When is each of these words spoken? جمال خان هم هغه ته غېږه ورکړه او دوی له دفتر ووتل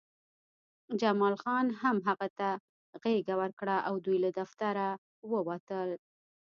جمال 1.01 1.35
خان 1.43 1.65
هم 1.81 1.97
هغه 2.07 2.27
ته 2.37 2.49
غېږه 3.03 3.35
ورکړه 3.41 3.75
او 3.87 3.93
دوی 4.05 4.17
له 4.23 4.29
دفتر 4.39 4.75
ووتل 5.31 5.89